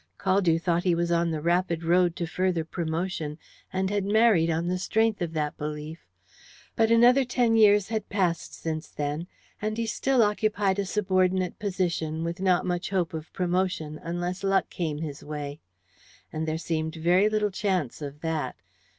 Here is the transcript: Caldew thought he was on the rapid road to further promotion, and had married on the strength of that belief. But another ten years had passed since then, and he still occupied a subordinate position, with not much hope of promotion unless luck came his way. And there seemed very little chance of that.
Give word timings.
Caldew 0.17 0.57
thought 0.59 0.83
he 0.83 0.95
was 0.95 1.11
on 1.11 1.29
the 1.29 1.41
rapid 1.43 1.83
road 1.83 2.15
to 2.15 2.25
further 2.25 2.65
promotion, 2.65 3.37
and 3.71 3.91
had 3.91 4.03
married 4.03 4.49
on 4.49 4.65
the 4.67 4.79
strength 4.79 5.21
of 5.21 5.33
that 5.33 5.55
belief. 5.59 6.07
But 6.75 6.89
another 6.89 7.23
ten 7.23 7.55
years 7.55 7.89
had 7.89 8.09
passed 8.09 8.55
since 8.55 8.87
then, 8.87 9.27
and 9.61 9.77
he 9.77 9.85
still 9.85 10.23
occupied 10.23 10.79
a 10.79 10.87
subordinate 10.87 11.59
position, 11.59 12.23
with 12.23 12.39
not 12.41 12.65
much 12.65 12.89
hope 12.89 13.13
of 13.13 13.31
promotion 13.31 13.99
unless 14.01 14.43
luck 14.43 14.71
came 14.71 14.97
his 15.01 15.23
way. 15.23 15.59
And 16.33 16.47
there 16.47 16.57
seemed 16.57 16.95
very 16.95 17.29
little 17.29 17.51
chance 17.51 18.01
of 18.01 18.21
that. 18.21 18.55